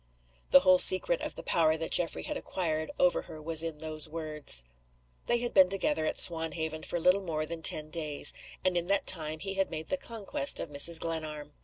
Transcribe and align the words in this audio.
The 0.49 0.61
whole 0.61 0.79
secret 0.79 1.21
of 1.21 1.35
the 1.35 1.43
power 1.43 1.77
that 1.77 1.91
Geoffrey 1.91 2.23
had 2.23 2.35
acquired 2.35 2.89
over 2.97 3.21
her 3.21 3.39
was 3.39 3.61
in 3.61 3.77
those 3.77 4.09
words. 4.09 4.63
They 5.27 5.37
had 5.41 5.53
been 5.53 5.69
together 5.69 6.07
at 6.07 6.17
Swanhaven 6.17 6.81
for 6.81 6.99
little 6.99 7.21
more 7.21 7.45
than 7.45 7.61
ten 7.61 7.91
days; 7.91 8.33
and 8.65 8.75
in 8.75 8.87
that 8.87 9.05
time 9.05 9.37
he 9.41 9.53
had 9.53 9.69
made 9.69 9.89
the 9.89 9.97
conquest 9.97 10.59
of 10.59 10.69
Mrs. 10.71 10.99
Glenarm. 10.99 11.53